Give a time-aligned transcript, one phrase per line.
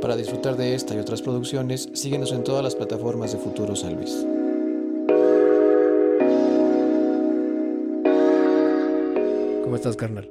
[0.00, 3.96] Para disfrutar de esta y otras producciones, síguenos en todas las plataformas de Futuro San
[3.96, 4.26] Luis.
[9.64, 10.30] ¿Cómo estás, carnal?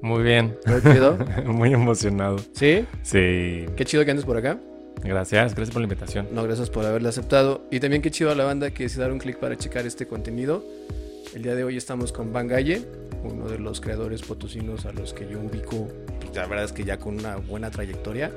[0.00, 0.56] Muy bien.
[0.64, 1.18] ¿Muy chido?
[1.44, 2.38] Muy emocionado.
[2.52, 2.86] ¿Sí?
[3.02, 3.66] Sí.
[3.76, 4.58] Qué chido que andes por acá.
[5.02, 6.28] Gracias, gracias por la invitación.
[6.32, 7.62] No, gracias por haberla aceptado.
[7.70, 10.06] Y también qué chido a la banda que se dar un clic para checar este
[10.06, 10.64] contenido.
[11.34, 12.82] El día de hoy estamos con Van Galle,
[13.24, 15.88] uno de los creadores potosinos a los que yo ubico,
[16.34, 18.30] la verdad es que ya con una buena trayectoria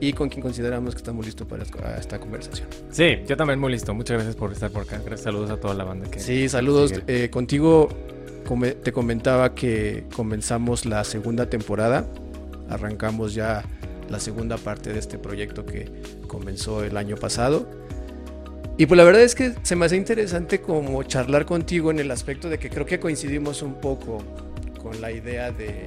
[0.00, 1.64] y con quien consideramos que estamos listos para
[1.98, 2.68] esta conversación.
[2.90, 3.94] Sí, yo también muy listo.
[3.94, 4.98] Muchas gracias por estar por acá.
[4.98, 6.20] Gracias, saludos a toda la banda que.
[6.20, 6.92] Sí, saludos.
[7.06, 7.88] Eh, contigo
[8.82, 12.06] te comentaba que comenzamos la segunda temporada.
[12.70, 13.62] Arrancamos ya
[14.08, 15.90] la segunda parte de este proyecto que
[16.26, 17.68] comenzó el año pasado.
[18.78, 22.10] Y pues la verdad es que se me hace interesante como charlar contigo en el
[22.10, 24.22] aspecto de que creo que coincidimos un poco
[24.80, 25.86] con la idea de,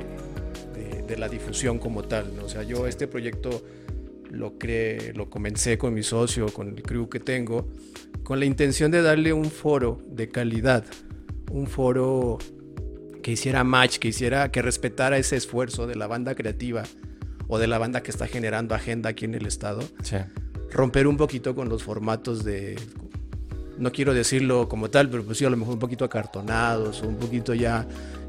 [1.11, 2.35] de- la difusión como tal.
[2.35, 2.45] ¿no?
[2.45, 3.61] O sea, yo este proyecto
[4.31, 7.67] lo, creé, lo comencé con mi socio, con el crew que tengo,
[8.23, 10.85] con la intención de darle un foro de calidad,
[11.51, 12.37] un foro
[13.21, 16.83] que hiciera match, que hiciera, que respetara ese esfuerzo de la banda creativa
[17.47, 20.15] o de la banda que está generando agenda aquí en el estado Sí.
[20.71, 22.79] romper un poquito con los formatos de,
[23.77, 27.17] no quiero decirlo como tal, pero pues sí, a lo mejor un poquito acartonados, un
[27.17, 27.85] poquito ya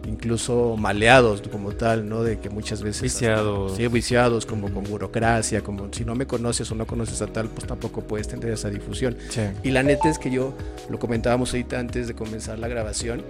[0.07, 2.23] incluso maleados como tal, ¿no?
[2.23, 3.03] De que muchas veces...
[3.03, 3.77] Viciados.
[3.77, 7.49] Sí, viciados, como con burocracia, como si no me conoces o no conoces a tal,
[7.49, 9.17] pues tampoco puedes tener esa difusión.
[9.29, 9.43] Sí.
[9.63, 10.55] Y la neta es que yo,
[10.89, 13.23] lo comentábamos ahorita antes de comenzar la grabación,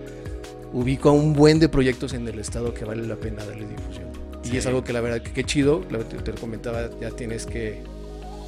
[0.73, 4.07] ubico a un buen de proyectos en el estado que vale la pena darle difusión.
[4.51, 7.47] Y es algo que la verdad que qué chido, te, te lo comentaba, ya tienes
[7.47, 7.83] que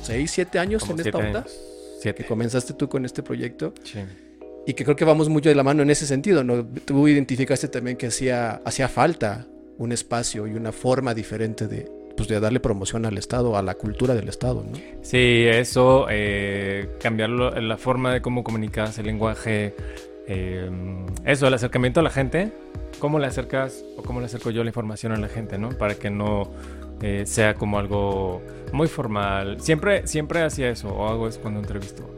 [0.03, 1.53] 6, 7 años Como en esta onda, años.
[2.03, 4.01] que comenzaste tú con este proyecto Sí.
[4.67, 6.65] Y que creo que vamos mucho de la mano en ese sentido, ¿no?
[6.65, 9.47] Tú identificaste también que hacía, hacía falta
[9.79, 13.75] un espacio y una forma diferente de, pues, de darle promoción al Estado, a la
[13.75, 14.79] cultura del Estado, ¿no?
[15.03, 19.75] Sí, eso, eh, cambiarlo, la forma de cómo comunicas, el lenguaje,
[20.27, 20.71] eh,
[21.25, 22.53] eso, el acercamiento a la gente,
[22.99, 25.71] cómo le acercas o cómo le acerco yo la información a la gente, ¿no?
[25.71, 26.51] Para que no
[27.03, 28.41] eh, sea como algo
[28.73, 29.61] muy formal.
[29.61, 32.09] Siempre, siempre hacía eso, o hago eso cuando entrevisto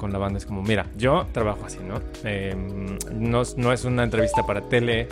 [0.00, 0.38] con la banda.
[0.38, 2.00] Es como, mira, yo trabajo así, ¿no?
[2.24, 2.54] Eh,
[3.12, 5.06] no, es- no es una entrevista para tele,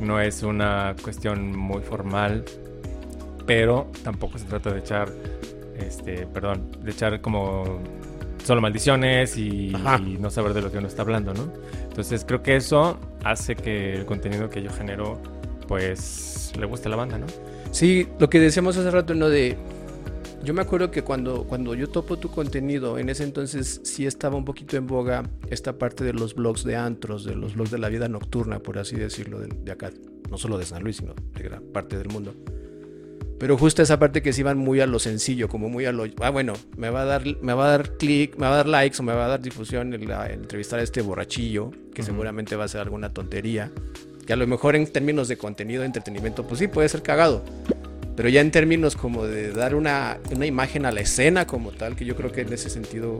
[0.00, 2.44] no es una cuestión muy formal,
[3.46, 5.08] pero tampoco se trata de echar,
[5.78, 7.78] este, perdón, de echar como
[8.44, 9.72] solo maldiciones y
[10.18, 11.52] no saber de lo que uno está hablando, ¿no?
[11.88, 15.20] Entonces creo que eso hace que el contenido que yo genero,
[15.68, 17.26] pues, le guste a la banda, ¿no?
[17.70, 19.28] Sí, lo que decíamos hace rato, ¿no?
[19.28, 19.56] De.
[20.42, 24.36] Yo me acuerdo que cuando, cuando yo topo tu contenido, en ese entonces sí estaba
[24.36, 27.78] un poquito en boga esta parte de los blogs de antros, de los blogs de
[27.78, 29.90] la vida nocturna, por así decirlo, de, de acá,
[30.30, 32.34] no solo de San Luis, sino de gran parte del mundo.
[33.40, 36.04] Pero justo esa parte que se iban muy a lo sencillo, como muy a lo,
[36.20, 38.68] ah, bueno, me va a dar, me va a dar clic, me va a dar
[38.68, 42.68] likes o me va a dar difusión entrevistar a este borrachillo, que seguramente va a
[42.68, 43.70] ser alguna tontería,
[44.26, 47.42] que a lo mejor en términos de contenido, de entretenimiento, pues sí, puede ser cagado.
[48.20, 51.96] Pero ya en términos como de dar una, una imagen a la escena como tal,
[51.96, 53.18] que yo creo que en ese sentido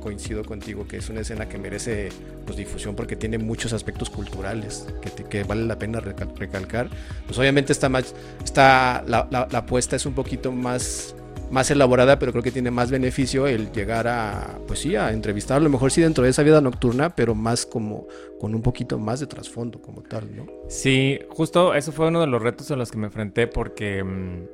[0.00, 2.08] coincido contigo, que es una escena que merece
[2.46, 6.90] pues, difusión porque tiene muchos aspectos culturales que, te- que vale la pena recal- recalcar.
[7.26, 8.12] Pues obviamente está más,
[8.42, 11.14] está, la, la, la apuesta es un poquito más,
[11.50, 15.56] más elaborada, pero creo que tiene más beneficio el llegar a, pues sí, a entrevistar,
[15.56, 18.06] a lo mejor sí dentro de esa vida nocturna, pero más como,
[18.38, 20.46] con un poquito más de trasfondo como tal, ¿no?
[20.68, 24.44] Sí, justo eso fue uno de los retos a los que me enfrenté porque mm,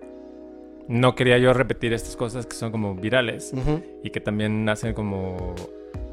[0.89, 3.53] no quería yo repetir estas cosas que son como virales
[4.03, 5.55] y que también hacen como...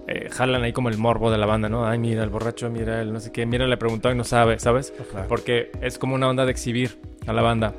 [0.07, 1.87] eh, jalan ahí como el morbo de la banda, ¿no?
[1.87, 4.59] Ay, mira el borracho, mira el no sé qué, mira le preguntó y no sabe,
[4.59, 4.91] ¿sabes?
[4.99, 5.27] Ajá.
[5.29, 7.73] Porque es como una onda de exhibir a la banda.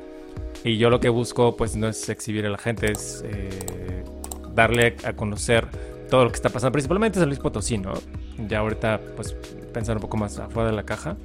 [0.65, 4.03] Y yo lo que busco, pues, no es exhibir a la gente, es eh,
[4.53, 5.67] darle a conocer
[6.09, 7.93] todo lo que está pasando, principalmente San Luis Potosí, ¿no?
[8.47, 9.33] Ya ahorita, pues,
[9.73, 11.15] pensar un poco más afuera de la caja.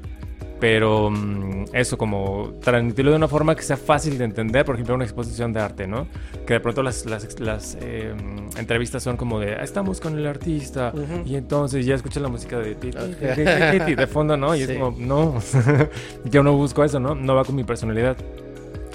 [0.61, 4.95] Pero mm, eso, como transmitirlo de una forma que sea fácil de entender, por ejemplo,
[4.95, 6.07] una exposición de arte, ¿no?
[6.47, 8.13] Que de pronto las, las, las, eh,
[8.59, 11.23] entrevistas son como de, "Ah, estamos con el artista, Ujú.
[11.27, 14.55] y entonces ya escuchas la música de, ti, de fondo, ¿no?
[14.55, 14.73] Y Sí.
[14.73, 15.41] es como, no,
[16.31, 17.15] yo no busco eso, ¿no?
[17.15, 18.19] No va con mi personalidad.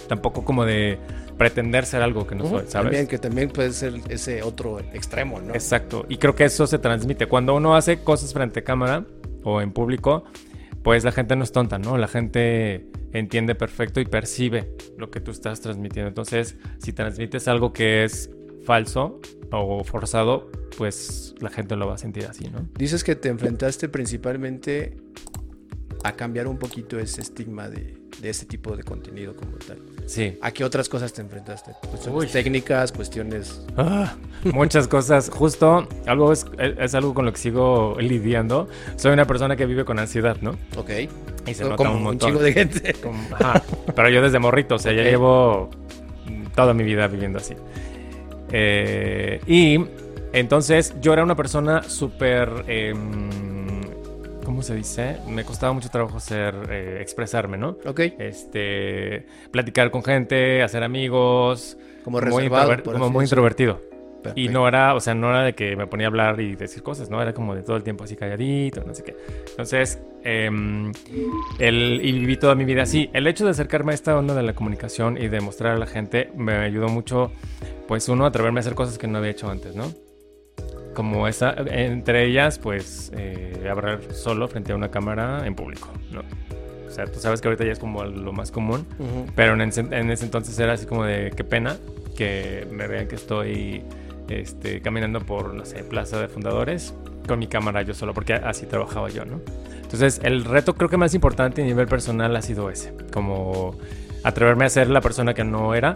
[0.07, 1.00] Tampoco como de
[1.38, 2.72] pretender ser algo que no soy, ¿sabes?
[2.72, 5.54] También, que también puede ser ese otro extremo, ¿no?
[5.54, 6.06] Exacto.
[6.10, 7.28] Y creo que eso se transmite.
[7.28, 9.06] Cuando uno hace cosas frente a cámara
[9.44, 10.24] o en público,
[10.84, 11.98] pues la gente no es tonta, ¿no?
[11.98, 16.08] La gente entiende perfecto y percibe lo que tú estás transmitiendo.
[16.10, 18.30] Entonces, si transmites algo que es
[18.66, 19.19] falso
[19.51, 22.68] o forzado, pues la gente lo va a sentir así, ¿no?
[22.78, 24.98] Dices que te enfrentaste principalmente
[26.04, 29.78] a cambiar un poquito ese estigma de, de este tipo de contenido como tal.
[30.06, 30.38] Sí.
[30.42, 31.72] ¿A qué otras cosas te enfrentaste?
[31.90, 33.66] Cuestiones técnicas, cuestiones...
[33.78, 34.16] Ah,
[34.54, 35.30] muchas cosas.
[35.30, 38.68] Justo, algo es, es, algo con lo que sigo lidiando.
[38.96, 40.52] Soy una persona que vive con ansiedad, ¿no?
[40.78, 40.90] Ok.
[41.48, 42.30] Y se Como nota un un montón.
[42.30, 42.94] chingo de gente.
[42.94, 43.62] Como- ajá.
[43.96, 45.70] Pero yo desde morrito, o sea, ya llevo
[46.56, 47.54] toda mi vida viviendo así.
[48.52, 49.80] Eh, y
[50.34, 52.64] entonces yo era una persona súper...
[52.68, 53.30] em,
[54.56, 55.18] ¿Cómo se dice?
[55.28, 57.75] Me costaba mucho trabajo ser, eh, expresarme, ¿no?
[57.86, 58.00] Ok.
[58.18, 61.78] Este, platicar con gente, hacer amigos.
[62.06, 63.81] Como muy, reservado, por como muy introvertido.
[64.34, 66.84] Y no era, o sea, no era de que me ponía a hablar y decir
[66.84, 67.22] cosas, ¿no?
[67.22, 69.18] Era como de todo el tiempo así calladito, no sé qué.
[69.50, 70.94] Entonces, em,
[71.60, 73.10] el, y viví toda mi vida así.
[73.12, 75.86] El hecho de acercarme a esta onda de la comunicación y de mostrar a la
[75.86, 77.30] gente me ayudó mucho,
[77.90, 79.92] pues uno, a atreverme a hacer cosas que no había hecho antes, ¿no?
[80.96, 86.22] Como esa, entre ellas, pues, eh, hablar solo frente a una cámara en público, ¿no?
[86.88, 89.26] O sea, tú sabes que ahorita ya es como lo más común, Ujú.
[89.36, 91.76] pero en ese, en ese entonces era así como de qué pena
[92.16, 93.84] que me vean que estoy
[94.30, 96.94] este, caminando por, no sé, Plaza de Fundadores
[97.28, 99.42] con mi cámara yo solo, porque así trabajaba yo, ¿no?
[99.82, 103.76] Entonces, el reto creo que más importante a nivel personal ha sido ese, como
[104.24, 105.96] atreverme a ser la persona que no era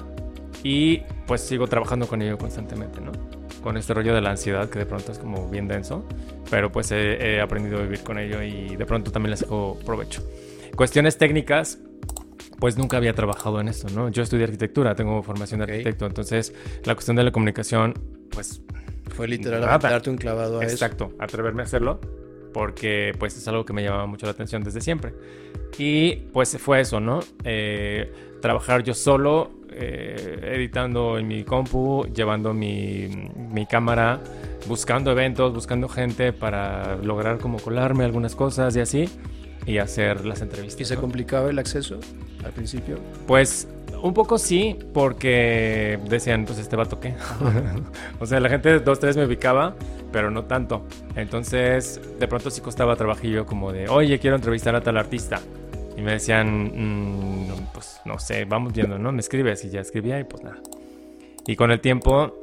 [0.64, 3.14] y pues sigo trabajando con ello constantemente, ¿no?
[3.62, 6.06] Con este rollo de la ansiedad que de pronto es como bien denso,
[6.50, 9.78] pero pues he, he aprendido a vivir con ello y de pronto también le saco
[9.86, 10.24] provecho.
[10.76, 11.80] Cuestiones técnicas,
[12.60, 14.10] pues nunca había trabajado en esto, ¿no?
[14.10, 16.54] Yo estudié arquitectura, tengo formación de arquitecto, entonces
[16.86, 17.94] la cuestión de la comunicación,
[18.32, 18.62] pues
[19.10, 20.74] Fue literal darte un clavado a eso.
[20.74, 22.00] Exacto, atreverme a hacerlo
[22.54, 25.14] porque pues es algo que me llamaba mucho la atención desde siempre.
[25.78, 27.20] Y pues fue eso, ¿no?
[27.44, 28.12] Eh,
[28.42, 33.08] trabajar yo solo, eh, editando en mi compu, llevando mi,
[33.52, 34.20] mi cámara,
[34.68, 39.10] buscando eventos, buscando gente para lograr como colarme algunas cosas y así,
[39.66, 40.82] y hacer las entrevistas.
[40.82, 41.02] ¿Y se ¿no?
[41.02, 42.00] complicaba el acceso
[42.44, 42.98] al principio?
[43.28, 43.68] Pues
[44.02, 47.16] un poco sí, porque decían, pues este vato qué.
[48.20, 49.76] o sea, la gente dos, tres me ubicaba,
[50.12, 50.86] pero no tanto.
[51.16, 55.40] Entonces, de pronto sí costaba trabajillo como de, oye, quiero entrevistar a tal artista.
[55.98, 59.12] Y me decían, "Mm, pues no sé, vamos viendo, ¿no?
[59.12, 60.58] Me escribes y ya escribía y pues nada.
[61.46, 62.34] Y con el tiempo,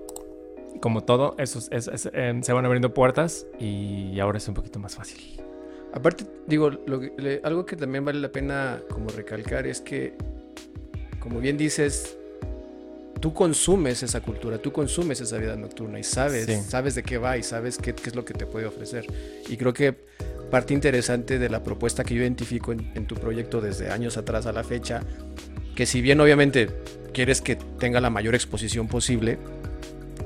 [0.83, 4.79] como todo, esos, es- es- em, se van abriendo puertas y ahora es un poquito
[4.79, 5.41] más fácil.
[5.95, 10.15] Aparte, digo, lo que- le- algo que también vale la pena como recalcar es que,
[11.21, 12.19] como bien dices,
[13.21, 16.57] tú consumes esa cultura, tú consumes esa vida nocturna y sabes, Sí.
[16.69, 19.07] sabes de qué va y sabes qué, qué es lo que te puede ofrecer.
[19.49, 19.95] Y creo que
[20.51, 24.47] parte interesante de la propuesta que yo identifico en, en tu proyecto desde años atrás
[24.47, 25.01] a la fecha,
[25.75, 26.69] que si bien obviamente
[27.13, 29.39] quieres que tenga la mayor exposición posible,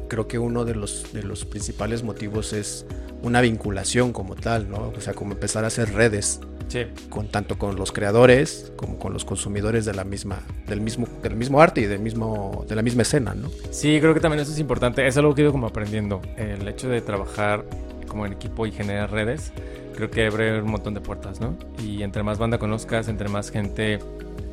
[0.08, 2.84] creo que uno de los, de los principales motivos es
[3.22, 4.92] una vinculación como tal, ¿no?
[4.96, 6.86] O sea, como empezar a hacer redes Sí.
[7.08, 10.38] con tanto con los creadores como con los consumidores de la misma
[10.68, 13.50] del mismo del mismo arte y del mismo de la misma escena, ¿no?
[13.72, 15.04] Sí, creo que también eso es importante.
[15.06, 16.20] Es algo que he ido como aprendiendo.
[16.36, 17.64] El hecho de trabajar
[18.06, 19.52] como en equipo y generar redes,
[19.96, 21.56] creo que abre un montón de puertas, ¿no?
[21.82, 23.98] Y entre más banda conozcas, entre más gente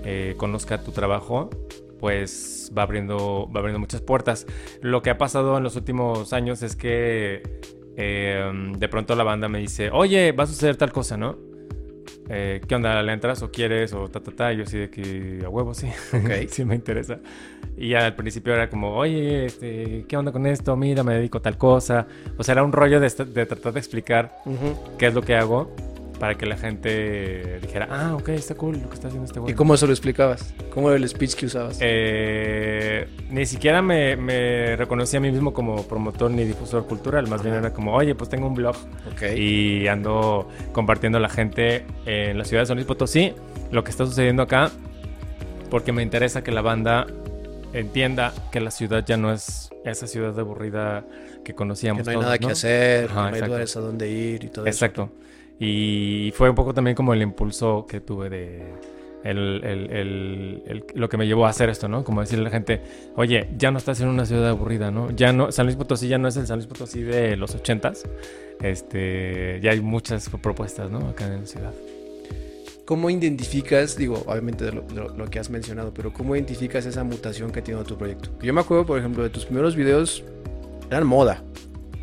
[0.03, 1.49] eh, conozca tu trabajo,
[1.99, 4.45] pues va abriendo, va abriendo muchas puertas.
[4.81, 7.41] Lo que ha pasado en los últimos años es que
[7.97, 11.35] eh, de pronto la banda me dice, oye, va a suceder tal cosa, ¿no?
[12.29, 13.01] Eh, ¿Qué onda?
[13.01, 13.91] ¿Le entras o quieres?
[13.93, 14.53] O ta, ta, ta.
[14.53, 15.87] Y yo así de que a huevo, sí.
[16.13, 16.47] Ok.
[16.49, 17.19] sí me interesa.
[17.75, 20.75] Y ya al principio era como, oye, este, ¿qué onda con esto?
[20.75, 22.05] Mira, me dedico a tal cosa.
[22.37, 24.35] O sea, era un rollo de, de tratar de explicar
[24.97, 25.73] qué es lo que hago
[26.19, 29.53] para que la gente dijera, ah, ok, está cool lo que está haciendo este güey.
[29.53, 30.53] ¿Y cómo se lo explicabas?
[30.73, 31.77] ¿Cómo era el speech que usabas?
[31.81, 37.43] Eh, ni siquiera me, me reconocí a mí mismo como promotor ni difusor cultural, más
[37.43, 38.75] bien era como, oye, pues tengo un blog
[39.35, 43.33] y ando compartiendo a la gente en la ciudad de San Luis Potosí
[43.71, 44.71] lo que está sucediendo acá
[45.69, 47.07] porque me interesa que la banda
[47.73, 51.03] entienda que la ciudad ya no es esa ciudad aburrida
[51.43, 52.47] que que conocíamos no hay todos, nada ¿no?
[52.47, 54.75] que hacer, Ajá, no hay lugares a dónde ir y todo eso.
[54.75, 55.09] Exacto.
[55.59, 58.63] Y fue un poco también como el impulso que tuve de
[59.23, 62.03] el- el- el- lo que me llevó a hacer esto, ¿no?
[62.03, 62.81] Como decirle a la gente,
[63.15, 65.09] oye, ya no estás en una ciudad aburrida, ¿no?
[65.11, 68.03] Ya no, San Luis Potosí ya no es el San Luis Potosí de los ochentas.
[68.61, 70.99] Este, ya hay muchas propuestas, ¿no?
[71.09, 71.73] Acá en la ciudad.
[72.85, 77.51] ¿Cómo identificas, digo, obviamente lo, de lo que has mencionado, pero cómo identificas esa mutación
[77.51, 78.29] que ha tenido tu proyecto?
[78.41, 80.23] Yo me acuerdo, por ejemplo, de tus primeros videos
[80.89, 81.43] eran moda.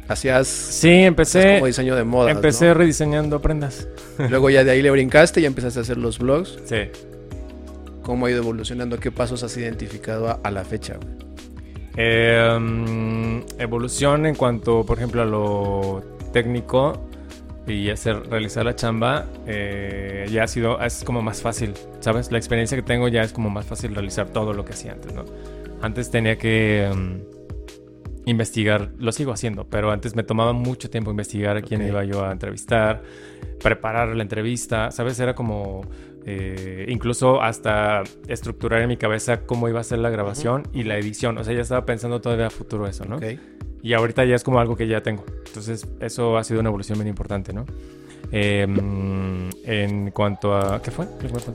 [0.08, 2.30] Hacías Sí, hacías empecé, como diseño de moda.
[2.30, 3.88] empecé rediseñando prendas.
[4.30, 6.58] Luego ya de ahí le brincaste y empezaste a hacer los vlogs.
[6.66, 6.90] Sí.
[8.02, 8.98] ¿Cómo ha ido evolucionando?
[9.00, 10.96] ¿Qué pasos has identificado a, a la fecha?
[10.96, 11.14] güey?
[11.96, 17.08] Eh, mm, evolución en cuanto, por ejemplo, a lo técnico.
[17.66, 22.36] y hacer realizar la chamba eh, ya ha sido es como más fácil sabes la
[22.36, 25.24] experiencia que tengo ya es como más fácil realizar todo lo que hacía antes no
[25.80, 27.33] antes tenía que mm,
[28.26, 32.24] investigar lo sigo haciendo pero antes me tomaba mucho tiempo investigar a quién iba yo
[32.24, 33.02] a entrevistar
[33.62, 35.82] preparar la entrevista sabes era como
[36.26, 40.96] eh, incluso hasta estructurar en mi cabeza cómo iba a ser la grabación y la
[40.96, 41.36] edición.
[41.36, 43.18] O sea ya estaba pensando todavía a futuro eso no
[43.84, 45.24] y ahorita ya es como algo que ya tengo.
[45.46, 47.66] Entonces, eso ha sido una evolución bien importante, ¿no?
[48.32, 48.66] Eh,
[49.64, 50.82] en cuanto a...
[50.82, 51.06] ¿Qué fue?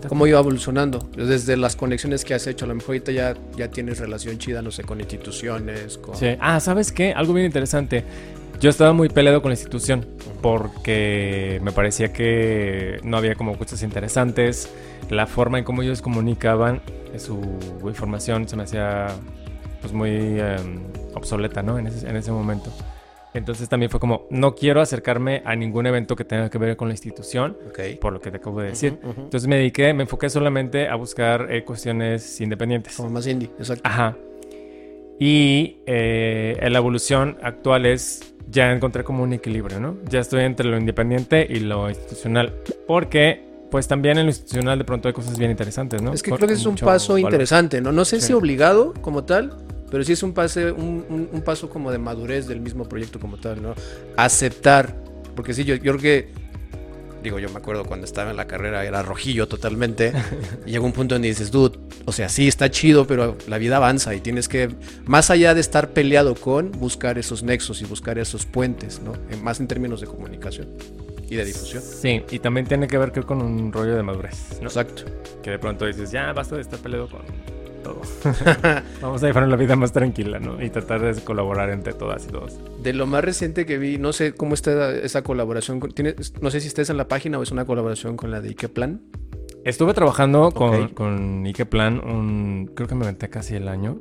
[0.08, 1.10] ¿Cómo iba evolucionando?
[1.16, 4.62] Desde las conexiones que has hecho, a lo mejor ahorita ya, ya tienes relación chida,
[4.62, 6.16] no sé, con instituciones, con...
[6.16, 6.36] Sí.
[6.40, 7.14] Ah, ¿sabes qué?
[7.14, 8.04] Algo bien interesante.
[8.60, 10.06] Yo estaba muy peleado con la institución
[10.42, 14.70] porque me parecía que no había como cosas interesantes.
[15.10, 16.82] La forma en cómo ellos comunicaban
[17.18, 17.40] su
[17.84, 19.08] información se me hacía
[19.82, 20.58] pues muy eh,
[21.16, 21.80] obsoleta, ¿no?
[21.80, 22.72] En ese, en ese momento.
[23.34, 26.88] Entonces también fue como, no quiero acercarme a ningún evento que tenga que ver con
[26.88, 27.80] la institución, Ok.
[28.02, 28.94] por lo que te acabo de decir.
[29.02, 29.22] Ujú, ujú.
[29.22, 32.96] Entonces me dediqué, me enfoqué solamente a buscar eh, cuestiones independientes.
[32.96, 33.84] Como más indie, exacto.
[33.86, 34.16] Ajá.
[35.20, 39.98] Y eh, la evolución actual es, ya encontré como un equilibrio, ¿no?
[40.10, 42.54] Ya estoy entre lo independiente y lo institucional.
[42.88, 46.14] Porque, pues también en lo institucional de pronto hay cosas bien interesantes, ¿no?
[46.14, 47.28] Es que Con creo que es un paso valor.
[47.32, 47.92] interesante, ¿no?
[47.92, 48.28] No sé Sí.
[48.28, 49.58] si obligado como tal,
[49.92, 53.20] pero sí es un, pase, un, un- un paso como de madurez del mismo proyecto
[53.20, 53.74] como tal, ¿no?
[54.18, 54.96] Aceptar,
[55.36, 56.30] porque sí, yo, yo creo que,
[57.24, 60.14] digo, yo me acuerdo cuando estaba en la carrera, era rojillo totalmente,
[60.66, 63.78] y llegó un punto donde dices, dude, o sea, sí está chido, pero la vida
[63.78, 64.70] avanza y tienes que,
[65.06, 69.14] más allá de estar peleado con, buscar esos nexos y buscar esos puentes, ¿no?
[69.30, 70.68] En- más en términos de comunicación
[71.30, 71.84] y de difusión.
[71.84, 74.68] Sí, y también tiene que ver creo, con un rollo de madurez, ¿no?
[74.68, 75.04] Exacto.
[75.44, 77.22] Que de pronto dices, ya basta de estar peleado con
[77.80, 78.02] todo.
[79.02, 80.62] Vamos a llevar la vida más tranquila, ¿no?
[80.64, 82.60] Y tratar de colaborar entre todas y todos.
[82.82, 85.80] De lo más reciente que vi, no sé cómo está esa colaboración.
[86.42, 89.02] no sé si estés en la página o es una colaboración con la de Ikeplan.
[89.66, 90.94] Estuve trabajando con, Ok.
[90.94, 93.98] con Ikeplan, un, creo que me aventé casi el año.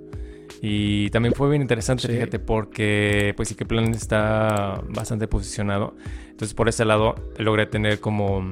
[0.62, 2.12] Y también fue bien interesante, Sí.
[2.12, 5.94] fíjate, porque pues Ikeplan está bastante posicionado.
[6.30, 8.44] Entonces por ese lado logré tener como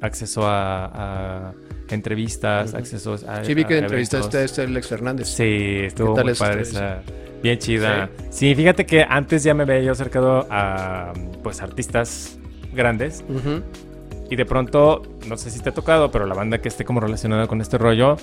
[0.00, 1.54] acceso a, a
[1.94, 5.28] entrevistas, accesos a Sí, vi que entrevistaste a este Alex Fernández.
[5.28, 7.02] Sí, estuvo muy padre esa,
[7.42, 8.10] bien chida.
[8.30, 8.54] Sí.
[8.54, 12.38] fíjate que antes ya me había yo acercado a pues artistas
[12.72, 13.24] grandes
[14.30, 17.00] y de pronto, no sé si te ha tocado, pero la banda que esté como
[17.00, 18.16] relacionada con este rollo,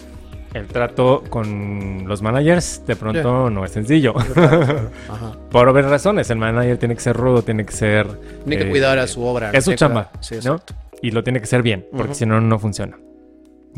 [0.53, 4.13] el trato con los managers de pronto no es sencillo.
[5.09, 5.35] Ajá.
[5.51, 8.07] Por obvias razones, el manager tiene que ser rudo, tiene que ser...
[8.45, 9.51] Tiene que eh, cuidar a su obra.
[9.51, 10.61] es su chamba, Sí, ¿no?
[11.01, 12.97] Y lo tiene que ser bien, porque si no, no funciona.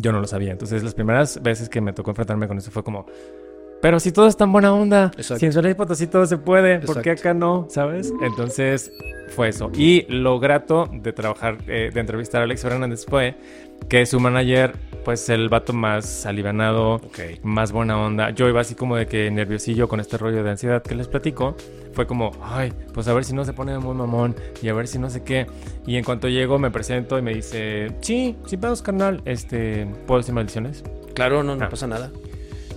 [0.02, 0.52] Yo no lo sabía.
[0.52, 3.06] Entonces, las primeras veces que me tocó enfrentarme con eso fue como...
[3.82, 5.40] Pero si todo es tan buena onda, Exacto.
[5.40, 7.66] si en Luis Potosí todo se puede, ¿por qué acá no?
[7.70, 8.12] ¿Sabes?
[8.22, 8.92] Entonces
[9.30, 9.72] fue eso.
[9.74, 13.36] Y lo grato de trabajar, eh, de entrevistar a Alex Fernández fue
[13.88, 14.74] que su manager,
[15.10, 17.20] pues el vato más alivianado, Ok.
[17.42, 18.30] más buena onda.
[18.30, 21.56] Yo iba así como de que nerviosillo con este rollo de ansiedad que les platico.
[21.94, 24.88] Fue como, ay, pues a ver si no se pone muy mamón y a ver
[24.88, 25.48] si no sé qué.
[25.88, 30.20] Y en cuanto llego me presento y me dice, sí, sí, vamos, carnal, este, ¿puedo
[30.20, 30.84] decir maldiciones?
[31.16, 31.70] Claro, no, no Ah.
[31.70, 32.12] pasa nada.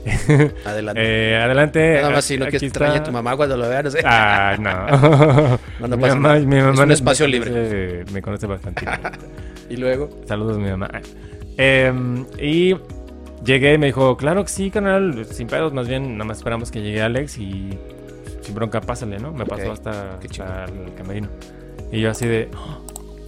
[0.65, 1.03] Adelante.
[1.05, 1.95] Eh, adelante.
[1.97, 3.85] Nada más si no quieres extraña a tu mamá cuando lo veas.
[3.85, 4.01] No sé.
[4.07, 5.59] Ah, no.
[5.81, 6.41] No, no mi pasa mamá, nada.
[6.47, 8.87] mi mamá Es un me espacio conoce- Me conoce bastante.
[9.69, 10.09] Y luego.
[10.27, 10.89] Saludos, mi mamá.
[11.57, 12.75] Em, y
[13.45, 16.71] llegué y me dijo, claro que sí, canal, sin pedos, más bien, nada más esperamos
[16.71, 17.71] que llegue Alex y
[18.41, 19.33] sin bronca, pásale, ¿no?
[19.33, 21.29] Me pasó Ok, hasta, hasta el camerino.
[21.91, 22.49] Y yo así de,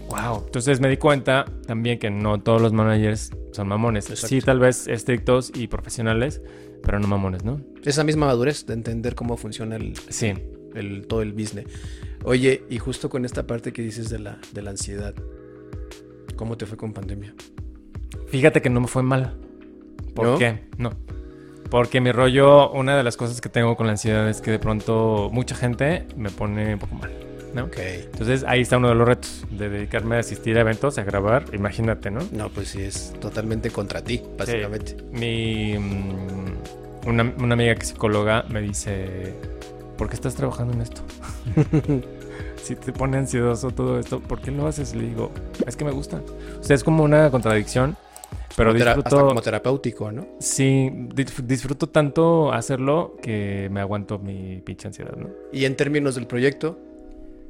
[0.08, 0.42] wow.
[0.46, 4.08] Entonces me di cuenta también que no todos los managers son mamones.
[4.10, 4.28] Exacto.
[4.28, 6.40] Sí, tal vez estrictos y profesionales,
[6.82, 7.60] pero no mamones, ¿no?
[7.84, 10.32] Esa misma madurez de entender cómo funciona el, Sí.
[10.74, 11.66] el, todo el business.
[12.24, 15.14] Oye, y justo con esta parte que dices de la, de la ansiedad,
[16.36, 17.34] ¿cómo te fue con pandemia?
[18.28, 19.34] Fíjate que no me fue mal.
[20.14, 20.38] ¿Por ¿No?
[20.38, 20.64] qué?
[20.78, 20.92] No.
[21.70, 24.58] Porque mi rollo, una de las cosas que tengo con la ansiedad es que de
[24.58, 27.10] pronto mucha gente me pone un poco mal,
[27.54, 27.64] ¿no?
[27.64, 27.78] Ok.
[27.78, 31.46] Entonces ahí está uno de los retos, de dedicarme a asistir a eventos, a grabar,
[31.52, 32.20] imagínate, ¿no?
[32.30, 34.96] No, pues sí, es totalmente contra ti, básicamente.
[35.10, 39.34] Mi, mm, una, una amiga que es psicóloga me dice,
[39.96, 41.02] ¿por qué estás trabajando en esto?
[42.62, 44.94] si te pone ansioso todo esto, ¿por qué lo haces?
[44.94, 45.30] Le digo,
[45.66, 46.20] es que me gusta.
[46.60, 47.96] O sea, es como una contradicción,
[48.56, 49.08] pero Como disfruto...
[49.08, 50.26] Hasta como terapéutico, ¿no?
[50.38, 55.28] Sí, disfruto tanto hacerlo que me aguanto mi pinche ansiedad, ¿no?
[55.52, 56.78] Y en términos del proyecto,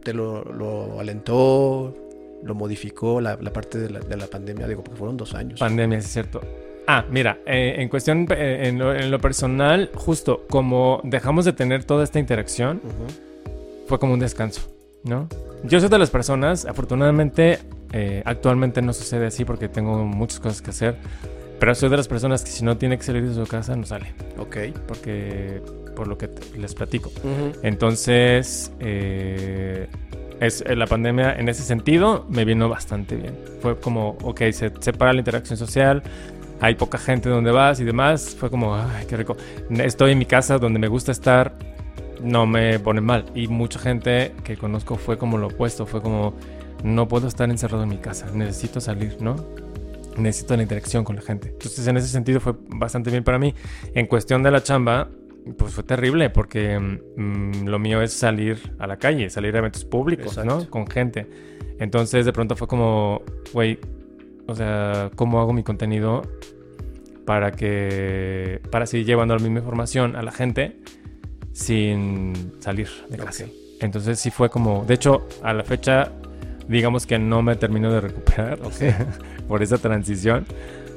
[0.03, 1.95] ¿te lo, lo alentó,
[2.43, 4.67] lo modificó la, la parte de la, de la pandemia?
[4.67, 5.61] Digo, porque fueron dos años.
[5.61, 6.41] Pandemia, es cierto.
[6.87, 11.55] Ah, mira, eh, en cuestión, eh, en, lo, en lo personal, justo como dejamos de
[11.55, 12.81] tener toda esta interacción,
[13.87, 14.75] fue como un descanso.
[15.05, 15.29] ¿no?
[15.63, 17.59] Yo soy de las personas, afortunadamente,
[17.97, 20.97] eh, actualmente no sucede así porque tengo muchas cosas que hacer,
[21.61, 23.87] pero soy de las personas que si no tiene que salir de su casa, no
[23.87, 24.13] sale.
[24.37, 24.57] Ok.
[24.89, 25.63] Porque,
[25.95, 27.11] por lo que te- les platico.
[27.63, 29.87] Entonces, eh,
[30.41, 33.35] es, eh, la pandemia en ese sentido me vino bastante bien.
[33.61, 36.03] Fue como, ok, se separa la interacción social,
[36.61, 38.37] hay poca gente donde vas y demás.
[38.39, 39.37] Fue como, ay, qué rico.
[39.71, 41.55] Estoy en mi casa donde me gusta estar,
[42.23, 43.25] no me pone mal.
[43.35, 46.35] Y mucha gente que conozco fue como lo opuesto, fue como,
[46.83, 49.37] no puedo estar encerrado en mi casa, necesito salir, ¿no?
[50.17, 51.49] Necesito la interacción con la gente.
[51.49, 53.55] Entonces, en ese sentido fue bastante bien para mí.
[53.95, 55.09] En cuestión de la chamba,
[55.59, 59.85] pues fue terrible porque mm, lo mío es salir a la calle, salir a eventos
[59.85, 60.61] públicos, Exacto.
[60.61, 60.71] ¿no?
[60.71, 61.27] Con gente.
[61.79, 63.79] Entonces de pronto fue como, güey,
[64.47, 66.23] o sea, ¿cómo hago mi contenido
[67.25, 70.81] para que, para seguir llevando la misma información a la gente
[71.53, 73.45] sin salir de casa?
[73.45, 73.51] Ok.
[73.81, 76.13] Entonces sí fue como, de hecho, a la fecha,
[76.69, 78.59] digamos que no me termino de recuperar
[79.49, 80.45] por esa transición.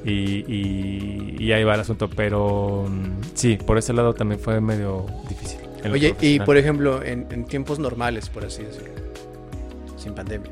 [0.06, 4.62] Y, y- y ahí va el asunto, pero mm, sí, por ese lado también fue
[4.62, 5.60] medio difícil.
[5.92, 8.90] Oye, y por ejemplo, en, en tiempos normales, por así decirlo,
[9.98, 10.52] sin pandemia,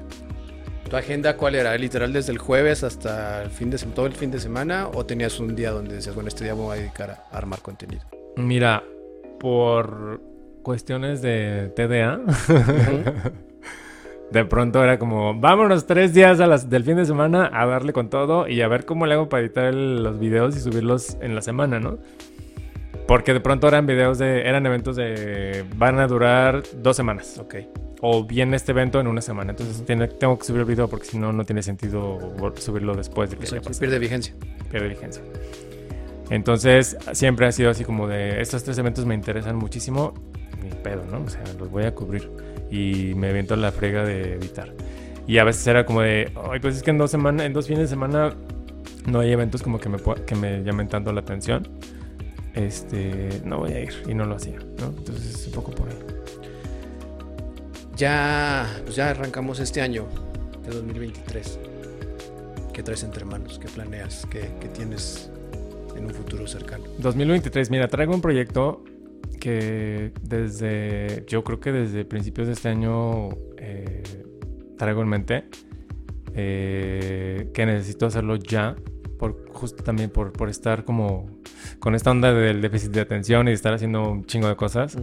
[0.89, 1.77] ¿tu agenda cuál era?
[1.77, 4.87] ¿Literal desde el jueves hasta el fin de todo el fin de semana?
[4.93, 7.59] ¿O tenías un día donde decías, bueno, este día me voy a dedicar a armar
[7.61, 8.03] contenido?
[8.37, 8.83] Mira,
[9.39, 10.21] por
[10.63, 12.19] cuestiones de TDA,
[14.31, 17.93] de pronto era como, vámonos tres días a las, del fin de semana a darle
[17.93, 21.17] con todo y a ver cómo le hago para editar el- los videos y subirlos
[21.21, 21.97] en la semana, ¿no?
[23.07, 27.37] Porque de pronto eran videos de, eran eventos de, van a durar dos semanas.
[27.37, 27.55] Ok.
[28.01, 29.51] O viene este evento en una semana.
[29.51, 32.17] Entonces tiene- tengo que subir el video porque si no, no tiene sentido
[32.55, 34.33] subirlo después de que Exacto, pierde vigencia.
[34.71, 35.21] pierde vigencia.
[36.31, 40.13] Entonces, siempre ha sido así como de estos tres eventos me interesan muchísimo,
[40.63, 41.21] ni pedo, ¿no?
[41.23, 42.29] O sea, los voy a cubrir
[42.75, 44.73] y me aviento la frega de editar.
[45.27, 47.67] Y a veces era como de, ay, pues es que en dos semanas, en dos
[47.67, 48.35] fines de semana
[49.07, 51.67] no hay eventos como que me que me llamen tanto la atención.
[52.53, 54.87] Este, no voy a ir y no lo hacía, ¿no?
[54.97, 55.97] Entonces, es un poco por ahí.
[57.95, 60.05] Ya, pues ya arrancamos este año
[60.65, 61.59] de 2023.
[62.73, 63.57] ¿Qué traes entre manos?
[63.57, 64.25] ¿Qué planeas?
[64.29, 65.31] ¿Qué, qué tienes
[65.95, 66.85] en un futuro cercano?
[66.99, 68.83] 2023, mira, traigo un proyecto
[69.45, 74.01] que desde, yo creo que desde principios de este año eh,
[74.75, 75.43] traigo en mente
[76.33, 78.75] eh, que necesito hacerlo ya,
[79.19, 81.29] por, justo también por, por estar como
[81.77, 84.97] con esta onda del déficit de atención y estar haciendo un chingo de cosas.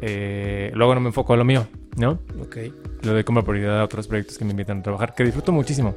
[0.00, 2.18] Eh, luego no me enfoco a lo mío, ¿no?
[2.40, 2.56] Ok.
[2.56, 5.94] le doy como prioridad a otros proyectos que me invitan a trabajar, que disfruto muchísimo.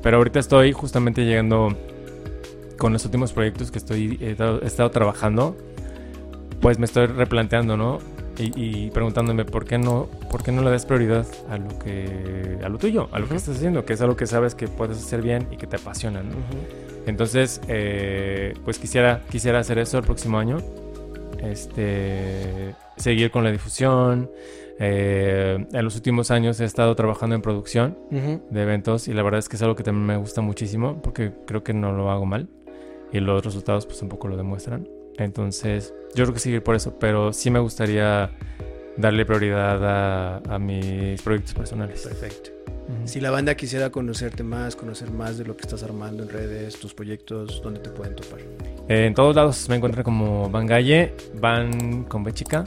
[0.00, 1.76] Pero ahorita estoy justamente llegando
[2.78, 5.56] con los últimos proyectos que estoy he estado trabajando,
[6.60, 7.98] pues me estoy replanteando, ¿no?
[8.38, 12.58] Y, y preguntándome por qué no, por qué no le das prioridad a lo que,
[12.64, 14.98] a lo tuyo, a lo que estás haciendo, que es algo que sabes que puedes
[14.98, 16.36] hacer bien y que te apasiona, ¿no?
[17.06, 20.58] Entonces, eh, pues quisiera, quisiera hacer eso el próximo año.
[21.42, 24.30] Este, seguir con la difusión.
[24.78, 29.38] Eh, en los últimos años he estado trabajando en producción de eventos y la verdad
[29.38, 32.24] es que es algo que también me gusta muchísimo porque creo que no lo hago
[32.24, 32.48] mal
[33.12, 34.88] y los resultados pues un poco lo demuestran.
[35.24, 38.30] Entonces, yo creo que seguir por eso, pero sí me gustaría
[38.96, 42.02] darle prioridad a, a mis proyectos personales.
[42.02, 42.50] Perfecto.
[43.04, 46.78] Si la banda quisiera conocerte más, conocer más de lo que estás armando en redes,
[46.78, 48.40] tus proyectos, ¿dónde te pueden topar?
[48.88, 52.64] Eh, en todos lados me encuentran como Van Galle, Van con B chica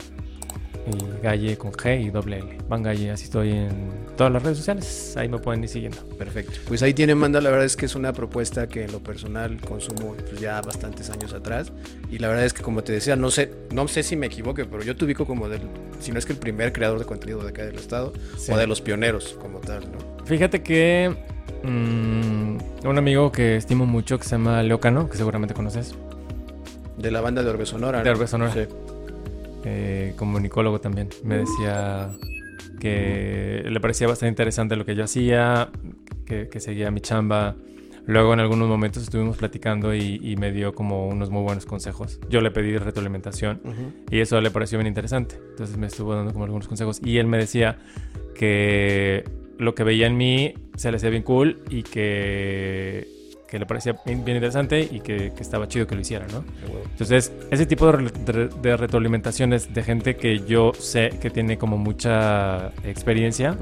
[0.86, 2.58] y Galle con G y doble L.
[2.68, 5.16] Van Galle, así estoy en todas las redes sociales.
[5.18, 5.98] Ahí me pueden ir siguiendo.
[6.18, 6.60] Perfecto.
[6.68, 7.40] Pues ahí tienen, Manda.
[7.40, 11.10] La verdad es que es una propuesta que en lo personal consumo pues, ya bastantes
[11.10, 11.72] años atrás.
[12.12, 14.66] Y la verdad es que, como te decía, no sé, no sé si me equivoque,
[14.66, 15.62] pero yo te ubico como del,
[16.00, 18.52] si no es que el primer creador de contenido de acá del estado, Sí.
[18.52, 20.26] o de los pioneros como tal, ¿no?
[20.26, 21.16] Fíjate que
[21.64, 25.96] mm, un amigo que estimo mucho que se llama Leo Cano, que seguramente conoces,
[26.98, 28.04] De la banda de Orbe Sonora.
[28.04, 28.10] de.
[28.10, 28.54] Orbe Sonora.
[28.54, 28.68] Sí.
[29.66, 32.12] Eh, comunicólogo también, me decía
[32.80, 35.70] que le parecía bastante interesante lo que yo hacía,
[36.26, 37.56] que, que seguía mi chamba.
[38.06, 42.20] Luego en algunos momentos estuvimos platicando y, y me dio como unos muy buenos consejos.
[42.30, 43.94] Yo le pedí retroalimentación Ujú.
[44.12, 45.36] y eso le pareció bien interesante.
[45.52, 47.78] Entonces me estuvo dando como algunos consejos y él me decía
[48.36, 49.24] que
[49.58, 53.08] lo que veía en mí se le hacía bien cool y que,
[53.54, 56.44] que le parecía bien, bien interesante y que, que estaba chido que lo hiciera, ¿no?
[56.90, 61.78] Entonces, ese tipo de, re- de- retroalimentaciones de gente que yo sé que tiene como
[61.78, 63.56] mucha experiencia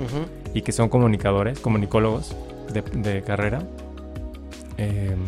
[0.54, 2.34] y que son comunicadores, comunicólogos
[2.74, 3.62] de, de carrera,
[4.78, 5.20] em,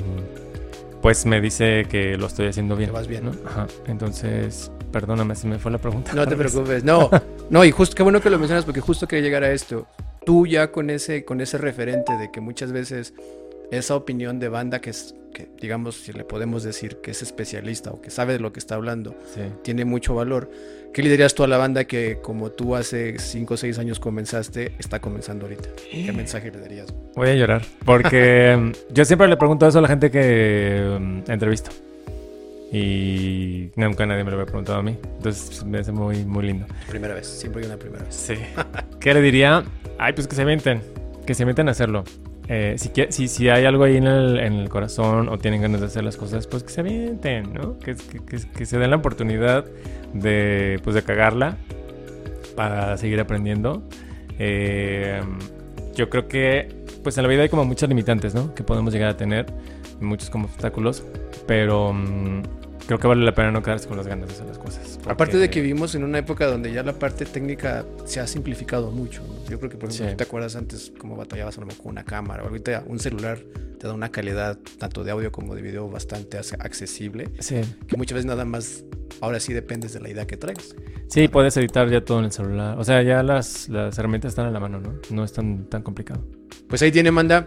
[1.02, 2.90] pues me dice que lo estoy haciendo bien.
[2.90, 3.26] Que vas bien.
[3.26, 3.32] ¿no?
[3.46, 3.68] Ajá.
[3.88, 6.14] Entonces, perdóname, se me fue la pregunta.
[6.14, 6.84] No te preocupes.
[6.86, 7.10] No,
[7.50, 9.88] No, y justo, qué bueno que lo mencionas porque justo quería llegar a esto.
[10.26, 13.14] Tú ya con ese, con ese referente de que muchas veces
[13.78, 17.92] esa opinión de banda que es, que digamos, si le podemos decir que es especialista
[17.92, 19.42] o que sabe de lo que está hablando, Sí.
[19.64, 20.50] tiene mucho valor.
[20.94, 24.00] ¿Qué le dirías tú a la banda que como tú hace 5 o 6 años
[24.00, 25.70] comenzaste, está comenzando ahorita?
[25.92, 26.94] ¿Qué mensaje le darías?
[27.16, 27.64] Voy a llorar.
[27.84, 31.72] Porque mm, yo siempre le pregunto eso a la gente que mm, entrevisto.
[32.72, 34.98] Y nunca nadie me lo había preguntado a mí.
[35.18, 36.66] Entonces me hace muy, muy lindo.
[36.90, 38.16] Primera vez, siempre hay una primera vez.
[38.16, 38.36] Sí.
[39.00, 39.64] ¿Qué le diría?
[40.00, 40.82] Ay, pues que se avienten.
[41.26, 42.04] Que se avienten a hacerlo.
[42.50, 45.80] Eh, si, si, si hay algo ahí en el, en el corazón o tienen ganas
[45.82, 47.80] de hacer las cosas, pues que se avienten, ¿no?
[47.80, 49.66] Que, que, que- que se den la oportunidad
[50.14, 51.58] de, pues, de cagarla
[52.56, 53.82] para seguir aprendiendo.
[54.40, 55.22] Eh,
[55.96, 56.68] yo creo que,
[57.04, 58.54] pues en la vida hay como muchas limitantes, ¿no?
[58.54, 59.46] Que podemos llegar a tener,
[60.02, 61.04] muchos como obstáculos,
[61.48, 62.42] pero mm,
[62.86, 65.00] creo que vale la pena no quedarse con las ganas de hacer las cosas.
[65.08, 68.92] Aparte de que vivimos en una época donde ya la parte técnica se ha simplificado
[68.92, 69.22] mucho.
[69.24, 69.50] ¿no?
[69.50, 70.12] Yo creo que, por ejemplo, Sí.
[70.12, 72.44] ¿tú ¿te acuerdas antes cómo batallabas a lo mejor con una cámara?
[72.44, 73.40] Ahorita un celular
[73.80, 77.62] te da una calidad tanto de audio como de video bastante ac- accesible, Sí.
[77.88, 78.86] que muchas veces nada más,
[79.20, 80.76] ahora sí dependes de la idea que traigas.
[81.08, 82.78] Sí, puedes editar ya todo en el celular.
[82.80, 84.94] O sea, ya las, las herramientas están a la mano, ¿no?
[85.10, 86.26] No es tan, tan complicado.
[86.68, 87.46] Pues ahí tiene, Manda,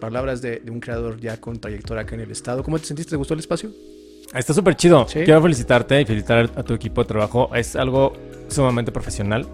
[0.00, 2.62] palabras de, de un creador ya con trayectoria acá en el estado.
[2.62, 3.10] ¿Cómo te sentiste?
[3.10, 3.70] ¿Te gustó el espacio?
[4.34, 5.06] Está súper chido.
[5.08, 5.20] Sí.
[5.24, 7.54] Quiero felicitarte y felicitar a tu equipo de trabajo.
[7.54, 8.12] Es algo
[8.48, 9.46] sumamente profesional.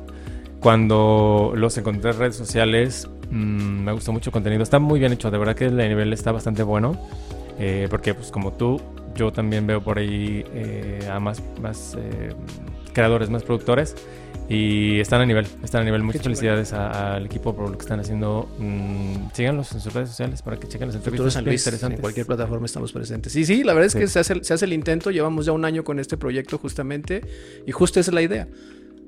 [0.61, 4.63] Cuando los encontré en redes sociales, mm, me gustó mucho el contenido.
[4.63, 5.31] Está muy bien hecho.
[5.31, 6.97] De verdad que el nivel está bastante bueno.
[7.59, 8.81] Eh, porque, pues, como tú,
[9.15, 12.35] yo también veo por ahí eh, a más, más eh,
[12.93, 13.97] creadores, más productores.
[14.49, 16.03] Y están a nivel, están a nivel.
[16.03, 18.49] Muchas felicidades al equipo por lo que están haciendo.
[18.59, 22.01] Mm, síganlos en sus redes sociales para que chequen las entrevistas San Luis, en interesantes.
[22.01, 23.33] cualquier plataforma estamos presentes.
[23.33, 25.65] Sí, sí, la verdad es que se hace, se hace el intento, llevamos ya un
[25.65, 27.21] año con este proyecto justamente,
[27.65, 28.49] y justo esa es la idea,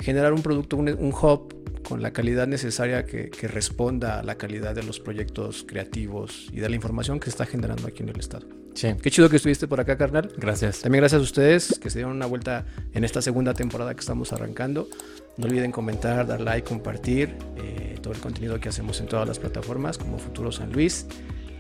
[0.01, 4.37] generar un producto, un, un hub con la calidad necesaria que, que responda a la
[4.37, 8.09] calidad de los proyectos creativos y de la información que se está generando aquí en
[8.11, 8.47] el estado.
[8.75, 10.33] Sí, Qué chido que estuviste por acá, carnal.
[10.39, 10.81] gracias.
[10.81, 14.33] También gracias a ustedes que se dieron una vuelta en esta segunda temporada que estamos
[14.33, 14.89] arrancando.
[15.37, 19.39] No olviden comentar, dar like, compartir eh, todo el contenido que hacemos en todas las
[19.39, 21.07] plataformas como Futuro San Luis.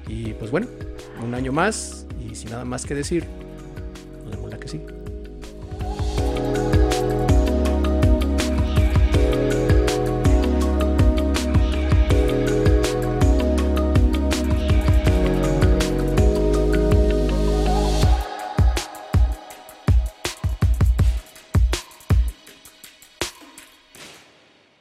[0.08, 0.68] Y pues bueno,
[1.22, 3.26] un año más y sin nada más que decir,
[4.24, 4.80] nos vemos la que sí.